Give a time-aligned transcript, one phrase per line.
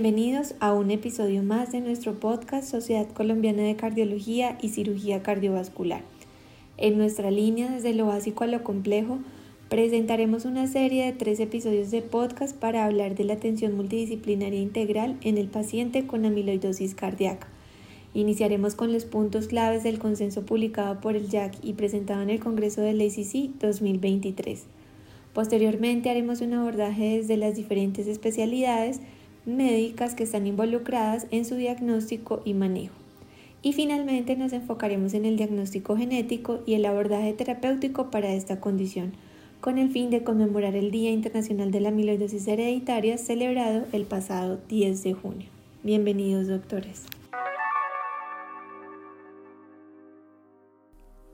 [0.00, 6.02] Bienvenidos a un episodio más de nuestro podcast Sociedad Colombiana de Cardiología y Cirugía Cardiovascular.
[6.76, 9.18] En nuestra línea desde lo básico a lo complejo,
[9.68, 15.16] presentaremos una serie de tres episodios de podcast para hablar de la atención multidisciplinaria integral
[15.22, 17.48] en el paciente con amiloidosis cardíaca.
[18.14, 22.38] Iniciaremos con los puntos claves del consenso publicado por el JAC y presentado en el
[22.38, 24.62] Congreso del ACC 2023.
[25.32, 29.00] Posteriormente haremos un abordaje desde las diferentes especialidades
[29.48, 32.94] médicas que están involucradas en su diagnóstico y manejo.
[33.62, 39.12] Y finalmente nos enfocaremos en el diagnóstico genético y el abordaje terapéutico para esta condición,
[39.60, 44.60] con el fin de conmemorar el Día Internacional de la Amiloidosis Hereditaria celebrado el pasado
[44.68, 45.48] 10 de junio.
[45.82, 47.06] Bienvenidos doctores.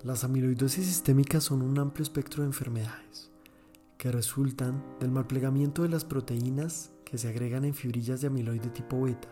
[0.03, 3.31] Las amiloidosis sistémicas son un amplio espectro de enfermedades
[3.99, 9.03] que resultan del malplegamiento de las proteínas que se agregan en fibrillas de amiloide tipo
[9.03, 9.29] beta.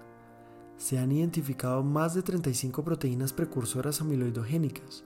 [0.77, 5.05] Se han identificado más de 35 proteínas precursoras amiloidogénicas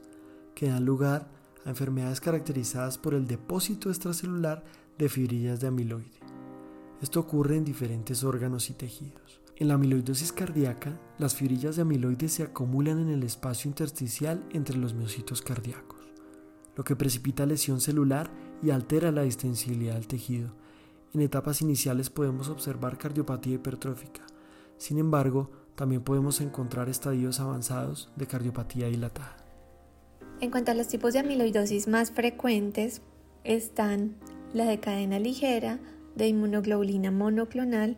[0.55, 1.29] que dan lugar
[1.65, 4.63] a enfermedades caracterizadas por el depósito extracelular
[4.97, 6.19] de fibrillas de amiloide.
[7.01, 9.41] Esto ocurre en diferentes órganos y tejidos.
[9.55, 14.77] En la amiloidosis cardíaca, las fibrillas de amiloide se acumulan en el espacio intersticial entre
[14.77, 15.99] los miocitos cardíacos,
[16.75, 18.31] lo que precipita lesión celular
[18.63, 20.51] y altera la distensibilidad del tejido,
[21.13, 24.21] en etapas iniciales podemos observar cardiopatía hipertrófica.
[24.77, 29.37] Sin embargo, también podemos encontrar estadios avanzados de cardiopatía dilatada.
[30.39, 33.01] En cuanto a los tipos de amiloidosis más frecuentes,
[33.43, 34.15] están
[34.53, 35.79] la de cadena ligera
[36.15, 37.97] de inmunoglobulina monoclonal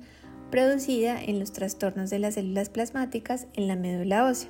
[0.52, 4.50] producida en los trastornos de las células plasmáticas en la médula ósea.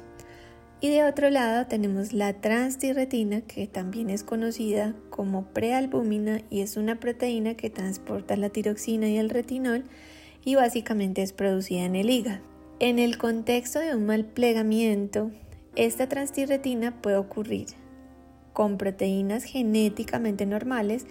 [0.82, 6.78] Y de otro lado tenemos la transtirretina, que también es conocida como prealbúmina y es
[6.78, 9.84] una proteína que transporta la tiroxina y el retinol
[10.46, 12.40] y básicamente es producida en el hígado.
[12.80, 15.32] En el contexto de un mal plegamiento,
[15.76, 17.68] esta transtirretina puede ocurrir
[18.54, 21.06] con proteínas genéticamente normales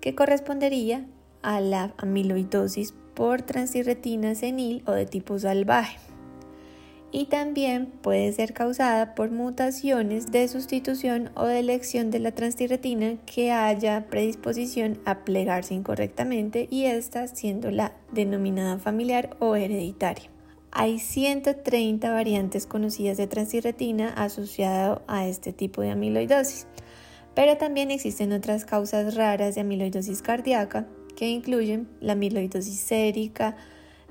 [0.00, 1.06] que correspondería
[1.42, 5.98] a la amiloidosis por transtirretina senil o de tipo salvaje
[7.14, 13.18] y también puede ser causada por mutaciones de sustitución o de elección de la transtirretina
[13.24, 20.28] que haya predisposición a plegarse incorrectamente y esta siendo la denominada familiar o hereditaria.
[20.72, 26.66] Hay 130 variantes conocidas de transtirretina asociado a este tipo de amiloidosis,
[27.32, 33.56] pero también existen otras causas raras de amiloidosis cardíaca que incluyen la amiloidosis sérica,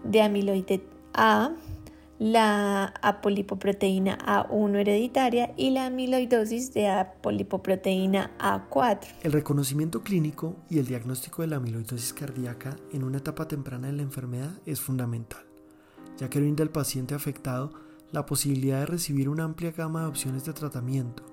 [0.06, 0.82] de amiloide
[1.14, 1.52] A,
[2.24, 9.08] la apolipoproteína A1 hereditaria y la amiloidosis de apolipoproteína A4.
[9.24, 13.94] El reconocimiento clínico y el diagnóstico de la amiloidosis cardíaca en una etapa temprana de
[13.94, 15.44] la enfermedad es fundamental,
[16.18, 17.74] ya que brinda al paciente afectado
[18.14, 21.24] la posibilidad de recibir una amplia gama de opciones de tratamiento,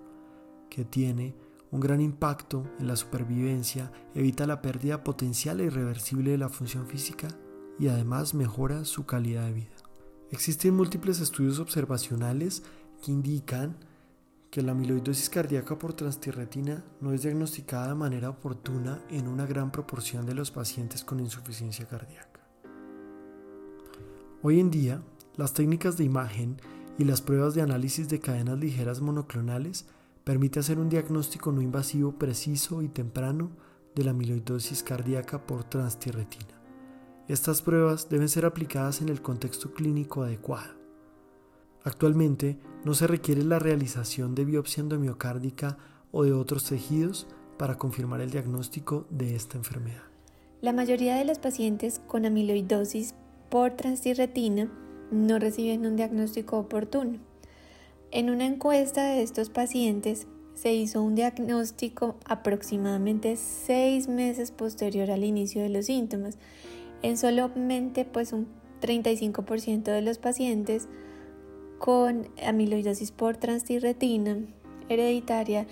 [0.71, 1.37] que tiene
[1.71, 6.89] un gran impacto en la supervivencia, evita la pérdida potencial e irreversible de la función
[6.89, 7.29] física
[7.79, 9.90] y además mejora su calidad de vida.
[10.33, 12.63] Existen múltiples estudios observacionales
[13.03, 13.77] que indican
[14.51, 19.73] que la amiloidosis cardíaca por transtirretina no es diagnosticada de manera oportuna en una gran
[19.73, 22.41] proporción de los pacientes con insuficiencia cardíaca.
[24.43, 25.03] Hoy en día,
[25.37, 26.57] las técnicas de imagen
[26.97, 29.87] y las pruebas de análisis de cadenas ligeras monoclonales
[30.23, 33.51] permiten hacer un diagnóstico no invasivo preciso y temprano
[33.97, 36.60] de la amiloidosis cardíaca por transtirretina.
[37.31, 40.75] Estas pruebas deben ser aplicadas en el contexto clínico adecuado.
[41.85, 45.79] Actualmente no se requiere la realización de biopsia endomiocárdica
[46.11, 50.03] o de otros tejidos para confirmar el diagnóstico de esta enfermedad.
[50.61, 53.15] La mayoría de los pacientes con amiloidosis
[53.49, 54.69] por transtirretina
[55.13, 57.21] no reciben un diagnóstico oportuno.
[58.11, 65.23] En una encuesta de estos pacientes se hizo un diagnóstico aproximadamente seis meses posterior al
[65.23, 66.37] inicio de los síntomas
[67.03, 68.49] en solamente pues un
[68.81, 70.89] 35% de los pacientes
[71.79, 74.39] con amiloidosis por transtirretina
[74.89, 75.67] hereditaria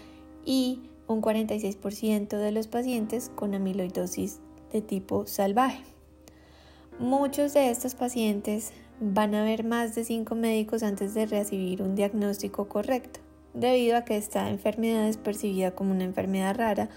[0.45, 4.41] y un 46% de los pacientes con amiloidosis
[4.73, 5.83] de tipo salvaje.
[6.99, 11.95] Muchos de estos pacientes van a ver más de 5 médicos antes de recibir un
[11.95, 13.21] diagnóstico correcto,
[13.55, 16.89] debido a que esta enfermedad es percibida como una enfermedad rara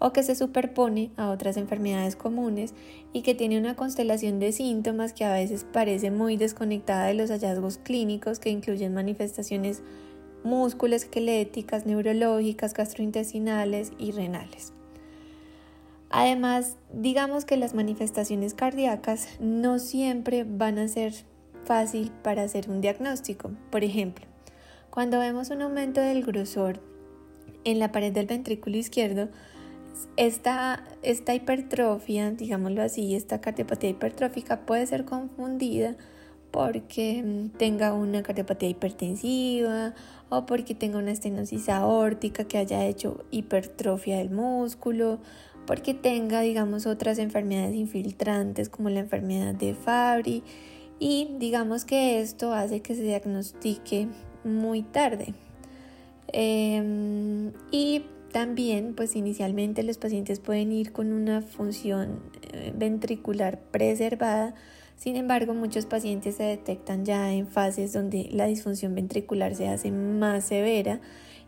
[0.00, 2.74] o que se superpone a otras enfermedades comunes
[3.12, 7.30] y que tiene una constelación de síntomas que a veces parece muy desconectada de los
[7.30, 9.82] hallazgos clínicos que incluyen manifestaciones
[10.42, 14.72] musculoesqueléticas, neurológicas, gastrointestinales y renales.
[16.08, 21.12] Además, digamos que las manifestaciones cardíacas no siempre van a ser
[21.64, 23.52] fácil para hacer un diagnóstico.
[23.70, 24.24] Por ejemplo,
[24.88, 26.80] cuando vemos un aumento del grosor
[27.64, 29.28] en la pared del ventrículo izquierdo,
[30.16, 35.96] esta, esta hipertrofia, digámoslo así, esta cardiopatía hipertrófica puede ser confundida
[36.50, 39.94] porque mm, tenga una cardiopatía hipertensiva
[40.28, 45.18] o porque tenga una estenosis aórtica que haya hecho hipertrofia del músculo,
[45.66, 50.42] porque tenga, digamos, otras enfermedades infiltrantes como la enfermedad de Fabry
[50.98, 54.08] y digamos que esto hace que se diagnostique
[54.44, 55.34] muy tarde.
[56.32, 62.20] Em, y también, pues inicialmente los pacientes pueden ir con una función
[62.52, 64.54] eh, ventricular preservada,
[64.96, 69.90] sin embargo muchos pacientes se detectan ya en fases donde la disfunción ventricular se hace
[69.90, 71.00] más severa.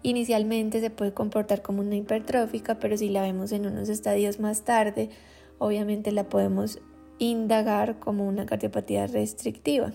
[0.03, 4.63] Inicialmente se puede comportar como una hipertrófica, pero si la vemos en unos estadios más
[4.63, 5.11] tarde,
[5.59, 6.81] obviamente la podemos
[7.19, 9.93] indagar como una cardiopatía restrictiva.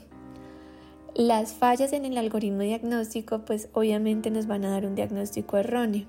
[1.15, 6.05] Las fallas en el algoritmo diagnóstico pues obviamente nos van a dar un diagnóstico erróneo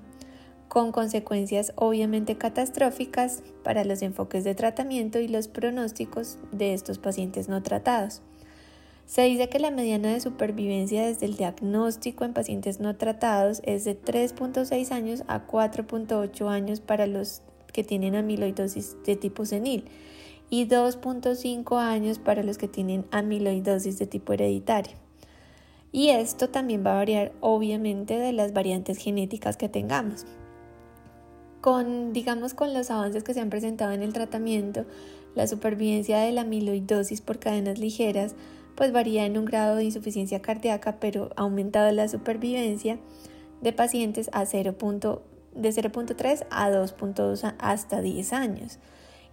[0.69, 7.49] con consecuencias obviamente catastróficas para los enfoques de tratamiento y los pronósticos de estos pacientes
[7.49, 8.21] no tratados.
[9.07, 13.83] Se dice que la mediana de supervivencia desde el diagnóstico en pacientes no tratados es
[13.83, 17.41] de 3.6 años a 4.8 años para los
[17.73, 19.85] que tienen amiloidosis de tipo senil
[20.51, 24.93] y 2.5 años para los que tienen amiloidosis de tipo hereditario.
[25.91, 30.27] Y esto también va a variar obviamente de las variantes genéticas que tengamos
[31.61, 34.85] con, digamos, con los avances que se han presentado en el tratamiento,
[35.35, 38.35] la supervivencia de la amiloidosis por cadenas ligeras,
[38.75, 42.97] pues varía en un grado de insuficiencia cardíaca, pero ha aumentado la supervivencia
[43.61, 44.75] de pacientes a 0.
[45.53, 48.79] de 0.3 a 2.2 hasta 10 años.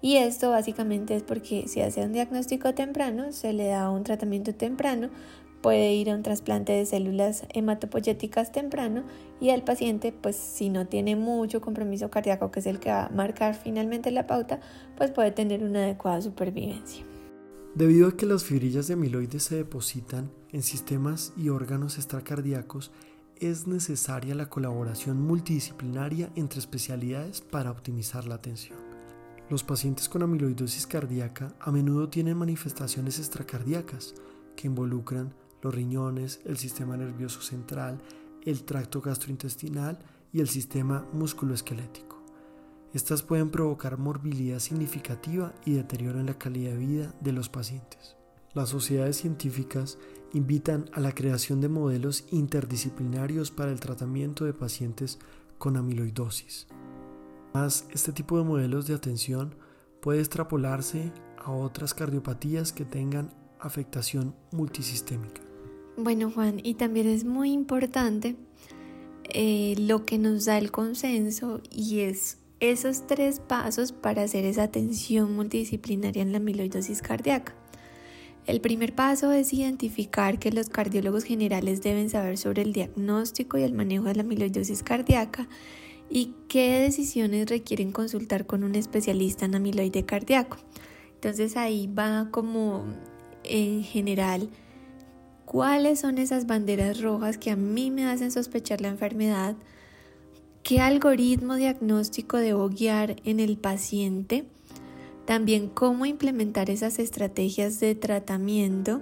[0.03, 4.55] Y esto básicamente es porque si hace un diagnóstico temprano, se le da un tratamiento
[4.55, 5.11] temprano,
[5.61, 9.05] puede ir a un trasplante de células hematopoyéticas temprano
[9.41, 13.07] y el paciente, pues si no tiene mucho compromiso cardíaco, que es el que va
[13.07, 14.61] a marcar finalmente la pauta,
[14.97, 17.05] pues puede tener una adecuada supervivencia.
[17.75, 22.91] Debido a que las fibrillas de amiloides se depositan en sistemas y órganos extracardíacos,
[23.39, 28.79] es necesaria la colaboración multidisciplinaria entre especialidades para optimizar la atención.
[29.51, 34.15] Los pacientes con amiloidosis cardíaca a menudo tienen manifestaciones extracardíacas
[34.57, 35.35] que involucran
[35.67, 38.01] los riñones, el sistema nervioso central,
[38.45, 39.99] el tracto gastrointestinal
[40.33, 42.23] y el sistema musculoesquelético.
[42.95, 48.17] Estas pueden provocar morbilidad significativa y deterioro en la calidad de vida de los pacientes.
[48.55, 49.99] Las sociedades científicas
[50.33, 55.19] invitan a la creación de modelos interdisciplinarios para el tratamiento de pacientes
[55.59, 56.69] con amiloidosis.
[57.53, 59.57] Además, este tipo de modelos de atención
[60.01, 65.46] puede extrapolarse a otras cardiopatías que tengan afectación multisistémica.
[65.99, 68.37] Bueno, Juan, y también es muy importante
[69.25, 74.65] eh, lo que nos da el consenso y es esos tres pasos para hacer esa
[74.65, 77.55] atención multidisciplinaria en la amiloidosis cardíaca.
[78.47, 83.63] El primer paso es identificar que los cardiólogos generales deben saber sobre el diagnóstico y
[83.63, 85.49] el manejo de la amiloidosis cardíaca
[86.11, 90.59] y qué decisiones requieren consultar con un especialista en amiloide cardíaco.
[91.15, 92.85] Entonces ahí va como
[93.45, 94.51] en general
[95.47, 99.55] cuáles son esas banderas rojas que a mí me hacen sospechar la enfermedad,
[100.63, 104.45] qué algoritmo diagnóstico debo guiar en el paciente,
[105.25, 109.01] también cómo implementar esas estrategias de tratamiento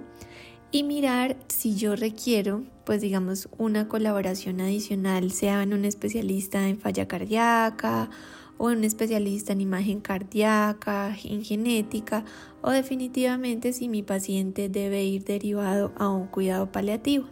[0.71, 6.77] y mirar si yo requiero, pues digamos, una colaboración adicional, sea en un especialista en
[6.77, 8.09] falla cardíaca
[8.57, 12.25] o un especialista en imagen cardíaca, en genética
[12.61, 17.27] o definitivamente si mi paciente debe ir derivado a un cuidado paliativo.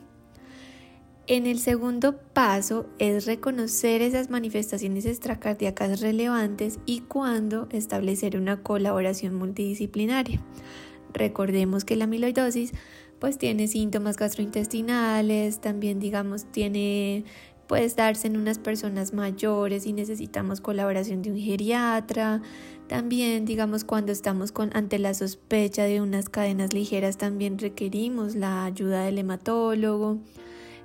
[1.25, 9.33] En el segundo paso es reconocer esas manifestaciones extracardíacas relevantes y cuándo establecer una colaboración
[9.33, 10.41] multidisciplinaria.
[11.13, 12.73] Recordemos que la amiloidosis
[13.19, 17.23] pues tiene síntomas gastrointestinales, también digamos tiene
[17.73, 22.39] puede darse en unas personas mayores y necesitamos colaboración de un geriatra.
[22.87, 28.65] También, digamos, cuando estamos con, ante la sospecha de unas cadenas ligeras, también requerimos la
[28.65, 30.19] ayuda del hematólogo,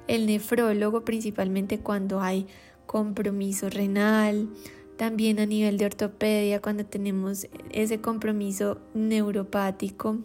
[0.06, 2.46] el nefrólogo, principalmente cuando hay
[2.86, 4.48] compromiso renal.
[4.96, 10.16] También a nivel de ortopedia, cuando tenemos ese compromiso neuropático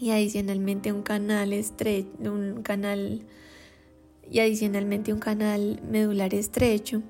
[0.00, 3.26] y adicionalmente un canal estrecho, un canal
[4.30, 7.02] y adicionalmente un canal medular estrecho.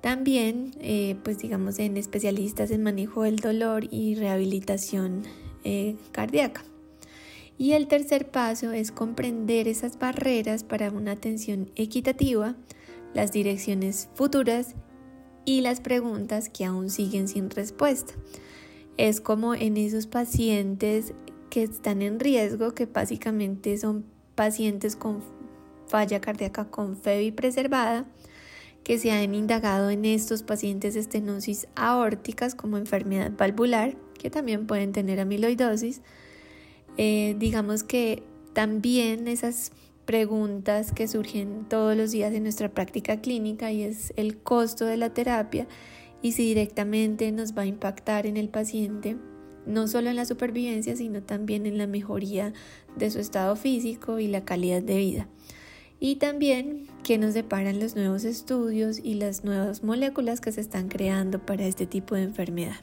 [0.00, 5.22] También, eh, pues digamos, en especialistas en manejo del dolor y rehabilitación
[5.64, 6.62] eh, cardíaca.
[7.56, 12.56] Y el tercer paso es comprender esas barreras para una atención equitativa,
[13.14, 14.74] las direcciones futuras
[15.44, 18.14] y las preguntas que aún siguen sin respuesta.
[18.96, 21.14] Es como en esos pacientes
[21.48, 25.22] que están en riesgo, que básicamente son pacientes con
[25.86, 28.06] falla cardíaca con FEBI preservada,
[28.82, 34.92] que se han indagado en estos pacientes estenosis aórticas como enfermedad valvular, que también pueden
[34.92, 36.02] tener amiloidosis.
[36.96, 38.22] Eh, digamos que
[38.52, 39.72] también esas
[40.04, 44.96] preguntas que surgen todos los días en nuestra práctica clínica y es el costo de
[44.96, 45.66] la terapia
[46.22, 49.16] y si directamente nos va a impactar en el paciente,
[49.66, 52.52] no solo en la supervivencia, sino también en la mejoría
[52.96, 55.28] de su estado físico y la calidad de vida.
[56.06, 60.88] Y también qué nos deparan los nuevos estudios y las nuevas moléculas que se están
[60.88, 62.76] creando para este tipo de enfermedad.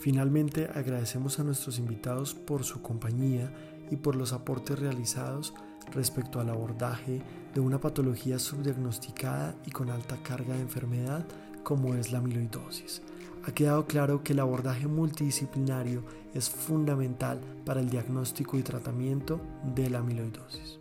[0.00, 3.52] Finalmente, agradecemos a nuestros invitados por su compañía
[3.90, 5.52] y por los aportes realizados
[5.92, 7.20] respecto al abordaje
[7.52, 11.26] de una patología subdiagnosticada y con alta carga de enfermedad
[11.64, 13.02] como es la amiloidosis.
[13.46, 16.02] Ha quedado claro que el abordaje multidisciplinario
[16.34, 19.40] es fundamental para el diagnóstico y tratamiento
[19.72, 20.80] de la amiloidosis.